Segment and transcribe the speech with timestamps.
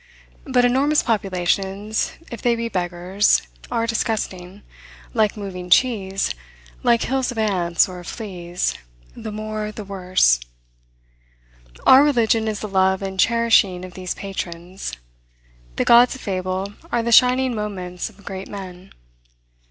[0.45, 4.63] But enormous populations, if they be beggars, are disgusting,
[5.13, 6.33] like moving cheese,
[6.81, 8.73] like hills of ants, or of fleas
[9.15, 10.39] the more, the worse.
[11.85, 14.93] Our religion is the love and cherishing of these patrons.
[15.75, 18.89] The gods of fable are the shining moments of great men.